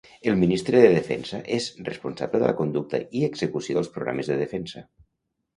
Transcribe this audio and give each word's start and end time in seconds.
El 0.29 0.37
Ministre 0.43 0.79
de 0.83 0.87
Defensa 0.93 1.41
és 1.57 1.67
responsable 1.91 2.41
de 2.45 2.49
la 2.53 2.57
conducta 2.63 3.03
i 3.21 3.21
execució 3.31 3.79
dels 3.79 3.93
programes 3.99 4.33
de 4.33 4.43
defensa. 4.45 4.85